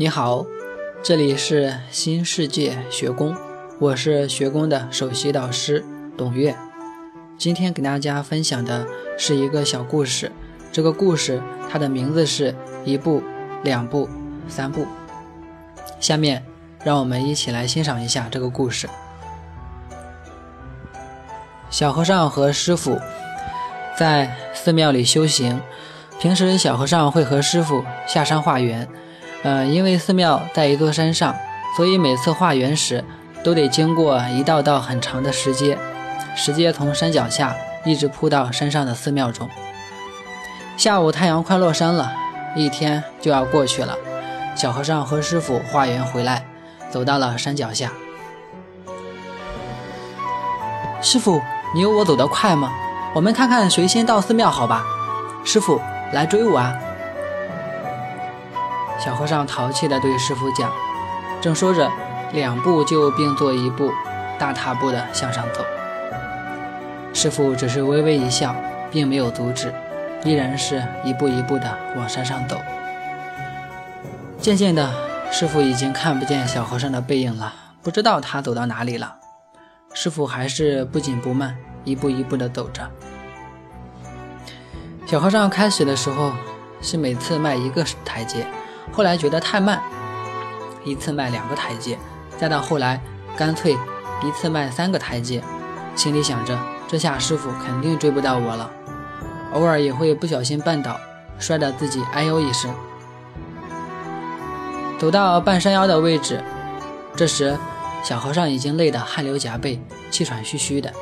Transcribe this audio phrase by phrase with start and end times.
[0.00, 0.46] 你好，
[1.02, 3.34] 这里是新世界学宫，
[3.80, 5.84] 我是学宫的首席导师
[6.16, 6.54] 董月。
[7.36, 8.86] 今天给大家分享的
[9.18, 10.30] 是一个小故事，
[10.70, 12.54] 这个故事它的名字是
[12.84, 13.20] 一步、
[13.64, 14.08] 两步、
[14.46, 14.86] 三步。
[15.98, 16.44] 下面
[16.84, 18.88] 让我们一起来欣赏一下这个故事。
[21.70, 22.96] 小和尚和师傅
[23.98, 25.60] 在寺庙里修行，
[26.20, 28.88] 平时小和尚会和师傅下山化缘。
[29.42, 31.34] 呃，因为寺庙在一座山上，
[31.76, 33.04] 所以每次化缘时
[33.44, 35.78] 都得经过一道道很长的石阶，
[36.34, 39.48] 石阶从山脚下一直铺到山上的寺庙中。
[40.76, 42.12] 下午太阳快落山了，
[42.56, 43.96] 一天就要过去了。
[44.56, 46.44] 小和尚和师傅化缘回来，
[46.90, 47.92] 走到了山脚下。
[51.00, 51.40] 师傅，
[51.74, 52.72] 你有我走得快吗？
[53.14, 54.84] 我们看看谁先到寺庙，好吧？
[55.44, 55.80] 师傅，
[56.12, 56.76] 来追我啊！
[58.98, 60.72] 小和尚淘气地对师傅讲，
[61.40, 61.90] 正说着，
[62.32, 63.92] 两步就并作一步，
[64.38, 65.64] 大踏步地向上走。
[67.14, 68.54] 师傅只是微微一笑，
[68.90, 69.72] 并没有阻止，
[70.24, 72.58] 依然是一步一步地往山上走。
[74.40, 74.92] 渐渐的，
[75.30, 79.16] 师傅已经看不见小和尚的背影了，不知道他走到哪里了。
[79.94, 82.88] 师傅还是不紧不慢，一步一步地走着。
[85.06, 86.32] 小和尚开始的时候
[86.82, 88.46] 是每次迈一个台阶。
[88.92, 89.80] 后来觉得太慢，
[90.84, 91.98] 一次迈两个台阶，
[92.36, 93.00] 再到后来
[93.36, 93.76] 干脆
[94.22, 95.42] 一次迈三个台阶，
[95.94, 96.58] 心里想着
[96.88, 98.70] 这下师傅肯定追不到我了。
[99.52, 100.98] 偶尔也会不小心绊倒，
[101.38, 102.70] 摔得自己哎呦一声。
[104.98, 106.42] 走到半山腰的位置，
[107.14, 107.56] 这时
[108.02, 110.92] 小和尚已经累得汗流浃背、气喘吁吁的。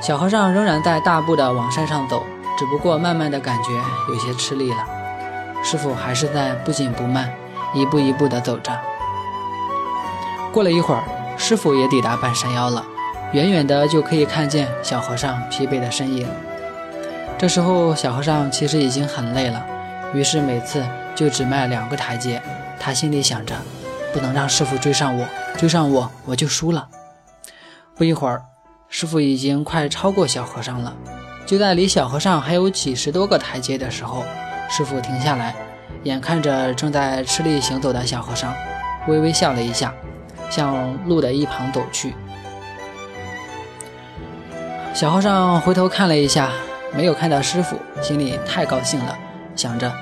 [0.00, 2.24] 小和尚仍然在大步的往山上走，
[2.58, 3.70] 只不过慢慢的感觉
[4.08, 4.99] 有些吃力了。
[5.62, 7.32] 师傅还是在不紧不慢，
[7.74, 8.72] 一步一步地走着。
[10.52, 11.04] 过了一会儿，
[11.36, 12.84] 师傅也抵达半山腰了，
[13.32, 16.26] 远远的就可以看见小和尚疲惫的身影。
[17.38, 19.64] 这时候，小和尚其实已经很累了，
[20.12, 20.84] 于是每次
[21.14, 22.42] 就只迈两个台阶。
[22.78, 23.54] 他心里想着，
[24.12, 26.88] 不能让师傅追上我，追上我我就输了。
[27.94, 28.42] 不一会儿，
[28.88, 30.96] 师傅已经快超过小和尚了。
[31.46, 34.24] 就在离小和尚还有几十多个台阶的时候，
[34.70, 35.54] 师傅停下来，
[36.04, 38.54] 眼看着正在吃力行走的小和尚，
[39.08, 39.92] 微微笑了一下，
[40.48, 42.14] 向路的一旁走去。
[44.94, 46.50] 小和尚回头看了一下，
[46.94, 49.18] 没有看到师傅，心里太高兴了，
[49.56, 49.92] 想着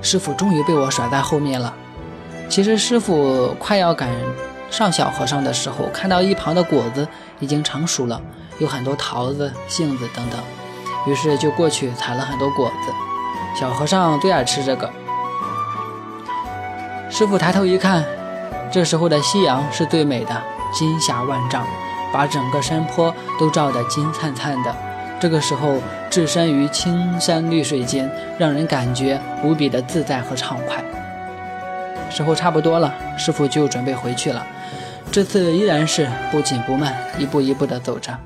[0.00, 1.74] 师傅终于被我甩在后面了。
[2.48, 4.08] 其实师傅快要赶
[4.70, 7.06] 上小和尚的时候，看到一旁的果子
[7.40, 8.20] 已经成熟了，
[8.58, 10.38] 有很多桃子、杏子等等，
[11.06, 12.92] 于是就过去采了很多果子。
[13.54, 14.90] 小和尚最爱吃这个。
[17.10, 18.04] 师傅抬头一看，
[18.70, 20.42] 这时候的夕阳是最美的，
[20.72, 21.66] 金霞万丈，
[22.12, 24.74] 把整个山坡都照得金灿灿的。
[25.20, 25.78] 这个时候，
[26.10, 30.82] 置身于青山绿水间，让人感觉无比的自在和畅快。
[32.10, 34.44] 时候差不多了，师傅就准备回去了。
[35.12, 38.18] 这次依然是不紧不慢，一步一步地走着。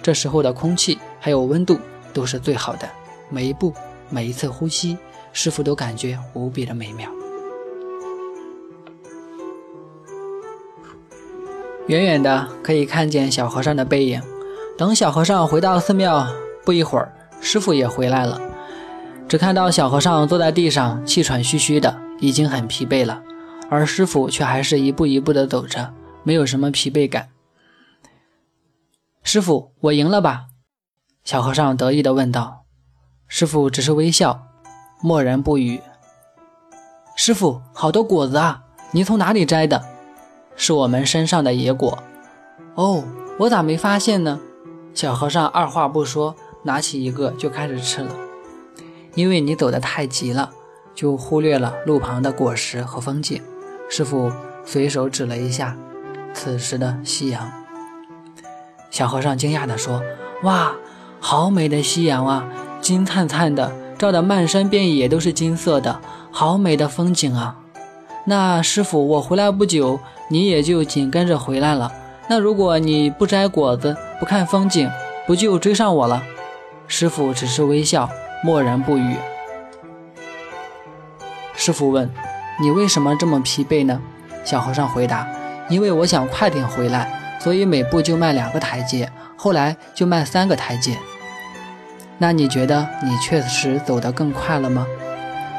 [0.00, 1.78] 这时候的空气还有温度
[2.14, 2.88] 都是最好的，
[3.28, 3.74] 每一步。
[4.12, 4.98] 每一次呼吸，
[5.32, 7.10] 师傅都感觉无比的美妙。
[11.88, 14.22] 远远的可以看见小和尚的背影。
[14.76, 16.26] 等小和尚回到寺庙，
[16.64, 18.40] 不一会儿，师傅也回来了。
[19.28, 23.22] 只看到小和尚坐在地上，气喘吁吁的，已经很疲惫了。
[23.70, 27.30] 而师傅却还是一步一步的走着，没有什么疲惫感。
[29.22, 30.48] 师傅，我赢了吧？
[31.24, 32.61] 小和尚得意的问道。
[33.34, 34.46] 师傅只是微笑，
[35.00, 35.80] 默然不语。
[37.16, 38.62] 师傅，好多果子啊！
[38.90, 39.82] 你从哪里摘的？
[40.54, 42.02] 是我们山上的野果。
[42.74, 43.02] 哦，
[43.38, 44.38] 我咋没发现呢？
[44.92, 48.14] 小和尚二话不说，拿起一个就开始吃了。
[49.14, 50.50] 因为你走得太急了，
[50.94, 53.42] 就忽略了路旁的果实和风景。
[53.88, 54.30] 师傅
[54.62, 55.74] 随手指了一下
[56.34, 57.50] 此时的夕阳。
[58.90, 60.02] 小和尚惊讶地说
[60.44, 60.74] ：“哇，
[61.18, 62.46] 好美的夕阳啊！”
[62.82, 66.00] 金灿灿的，照得漫山遍野都是金色的，
[66.32, 67.56] 好美的风景啊！
[68.26, 71.92] 那师傅，我回来不久，你也就紧跟着回来了。
[72.28, 74.90] 那如果你不摘果子，不看风景，
[75.28, 76.24] 不就追上我了？
[76.88, 78.10] 师傅只是微笑，
[78.42, 79.14] 默然不语。
[81.54, 82.10] 师傅问
[82.60, 84.00] ：“你为什么这么疲惫呢？”
[84.44, 85.28] 小和尚回答
[85.70, 90.98] ：“因为我想快点回来，所以每步就迈两个台阶，后来就迈三个台阶。”
[92.18, 94.86] 那你觉得你确实走得更快了吗？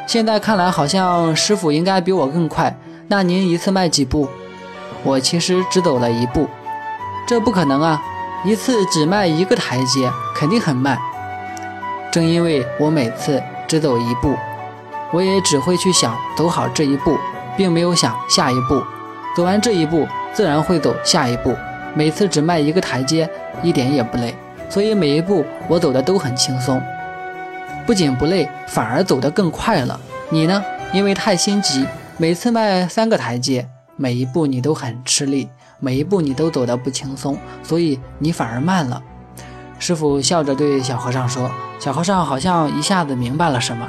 [0.07, 2.75] 现在看来好像师傅应该比我更快。
[3.07, 4.27] 那您一次迈几步？
[5.03, 6.47] 我其实只走了一步。
[7.27, 8.01] 这不可能啊！
[8.45, 10.97] 一次只迈一个台阶，肯定很慢。
[12.11, 14.35] 正因为我每次只走一步，
[15.11, 17.17] 我也只会去想走好这一步，
[17.55, 18.83] 并没有想下一步。
[19.35, 21.55] 走完这一步，自然会走下一步。
[21.95, 23.29] 每次只迈一个台阶，
[23.61, 24.35] 一点也不累，
[24.69, 26.81] 所以每一步我走的都很轻松，
[27.85, 29.99] 不仅不累，反而走得更快了。
[30.29, 30.63] 你呢？
[30.91, 31.87] 因为太心急，
[32.17, 35.49] 每次迈三个台阶，每一步你都很吃力，
[35.79, 39.01] 每一步你都走得不轻松，所以你反而慢了。
[39.79, 43.87] 师傅笑着对小和尚说：“小和尚好像一下子明白了什么。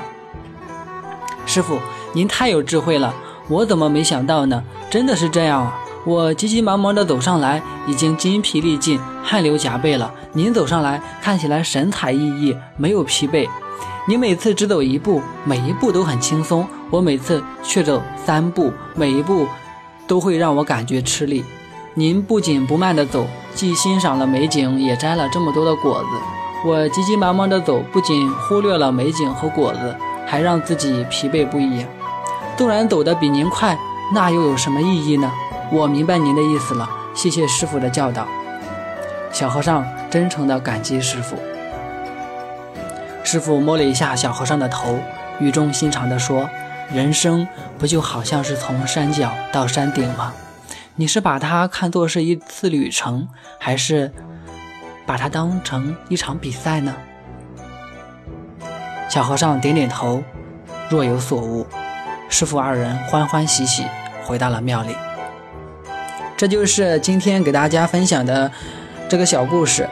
[1.47, 1.79] 师傅，
[2.15, 3.15] 您太有智慧了，
[3.49, 4.65] 我怎么没想到呢？
[4.91, 5.79] 真的是这样啊！
[6.07, 10.13] 我急急忙忙地走上来，已经筋疲力尽、汗流浃背了。
[10.33, 13.49] 您走上来，看起来神采奕奕，没有疲惫。
[14.07, 19.47] 你每次只走一步，每一步都很轻松；我每次却走三步，每一步
[20.07, 21.43] 都会让我感觉吃力。
[21.95, 26.69] 您不紧不慢地走。”既欣赏了美景，也摘了这么多的果子。
[26.69, 29.95] 我急急忙忙地走，不仅忽略了美景和果子，
[30.27, 31.87] 还让自己疲惫不已。
[32.57, 33.79] 纵然走得比您快，
[34.13, 35.31] 那又有什么意义呢？
[35.75, 38.29] 我明白您的意思了，谢谢师傅的教导。
[39.33, 41.37] 小和尚真诚地感激师傅。
[43.25, 44.97] 师傅摸了一下小和尚的头，
[45.41, 46.49] 语重心长地说
[46.95, 47.45] ：“人生
[47.77, 50.33] 不就好像是从山脚到山顶吗？”
[50.95, 53.27] 你是把它看作是一次旅程，
[53.59, 54.13] 还是
[55.05, 56.95] 把它当成一场比赛呢？
[59.09, 60.23] 小和尚点点头，
[60.89, 61.67] 若有所悟。
[62.29, 63.85] 师傅二人欢欢喜喜
[64.23, 64.95] 回到了庙里。
[66.37, 68.51] 这就是今天给大家分享的
[69.09, 69.89] 这个小故事。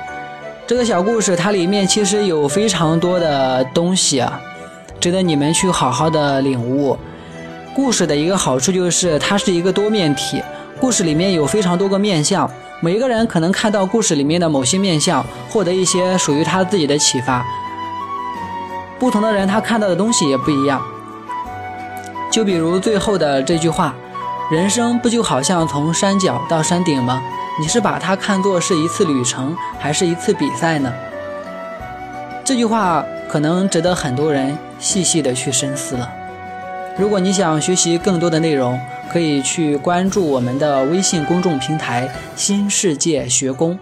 [0.67, 4.41] 这个小故事它里面其实有非常多的东西啊，
[5.01, 6.97] 值得你们去好好的领悟。
[7.75, 10.43] 故事的一个好处就是它是一个多面体。
[10.81, 12.51] 故事里面有非常多个面相，
[12.81, 17.47] 每一个人可能看到故事里面的某些面相，获得一些属于他自己的启发。
[18.99, 20.83] 不同的人他看到的东西也不一样。
[22.31, 23.95] 就比如最后的这句话
[24.53, 27.23] ：“人生不就好像从山脚到山顶吗？”
[27.59, 30.93] 你是把它看作是一次旅程，还是一次比赛呢？
[32.45, 36.07] 这句话可能值得很多人细细的去深思了。
[36.99, 38.79] 如果你想学习更多的内容，
[39.11, 42.07] 可以去关注我们的微信公众平台
[42.37, 43.79] “新世界学宫”，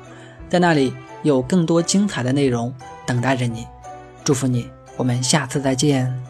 [0.48, 2.72] 在那里有更多精彩的内容
[3.04, 3.66] 等待着你。
[4.22, 6.29] 祝福你，我们下次再见。